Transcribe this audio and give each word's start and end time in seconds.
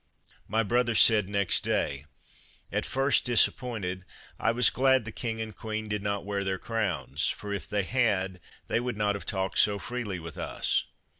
My 0.47 0.63
brother 0.63 0.95
said 0.95 1.29
next 1.29 1.63
day:" 1.63 2.05
At 2.71 2.87
first 2.87 3.23
disappointed, 3.23 4.03
1 4.37 4.55
was 4.55 4.71
glad 4.71 5.05
the 5.05 5.11
King 5.11 5.39
and 5.39 5.55
Queen 5.55 5.87
did 5.87 6.01
not 6.01 6.25
wear 6.25 6.43
their 6.43 6.57
crowns, 6.57 7.27
for 7.27 7.53
if 7.53 7.69
they 7.69 7.83
had 7.83 8.41
they 8.67 8.79
would 8.79 8.97
not 8.97 9.13
have 9.13 9.27
talked 9.27 9.59
so 9.59 9.77
freely 9.77 10.17
with 10.17 10.39
us." 10.39 10.85